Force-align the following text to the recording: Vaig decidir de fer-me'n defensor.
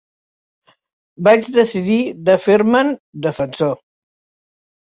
Vaig 1.27 1.51
decidir 1.57 1.99
de 2.31 2.39
fer-me'n 2.47 2.93
defensor. 3.27 3.79